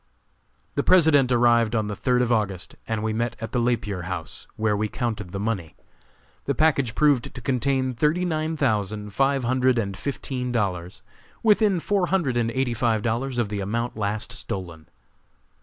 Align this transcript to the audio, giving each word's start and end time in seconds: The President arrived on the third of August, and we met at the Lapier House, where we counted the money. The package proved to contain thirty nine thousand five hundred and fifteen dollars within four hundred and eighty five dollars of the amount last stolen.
The 0.73 0.81
President 0.81 1.31
arrived 1.31 1.75
on 1.75 1.85
the 1.87 1.95
third 1.95 2.23
of 2.23 2.31
August, 2.31 2.73
and 2.87 3.03
we 3.03 3.13
met 3.13 3.35
at 3.39 3.51
the 3.51 3.59
Lapier 3.59 4.05
House, 4.09 4.47
where 4.55 4.75
we 4.75 4.87
counted 4.87 5.31
the 5.31 5.39
money. 5.39 5.75
The 6.45 6.55
package 6.55 6.95
proved 6.95 7.35
to 7.35 7.39
contain 7.39 7.93
thirty 7.93 8.25
nine 8.25 8.57
thousand 8.57 9.13
five 9.13 9.43
hundred 9.43 9.77
and 9.77 9.95
fifteen 9.95 10.51
dollars 10.51 11.03
within 11.43 11.79
four 11.79 12.07
hundred 12.07 12.35
and 12.35 12.49
eighty 12.49 12.73
five 12.73 13.03
dollars 13.03 13.37
of 13.37 13.49
the 13.49 13.59
amount 13.59 13.95
last 13.95 14.31
stolen. 14.31 14.89